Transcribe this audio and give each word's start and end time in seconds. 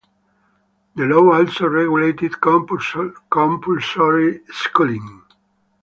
The 0.95 1.03
law 1.05 1.31
also 1.35 1.67
regulated 1.67 2.41
compulsory 2.41 4.39
schooling. 4.49 5.21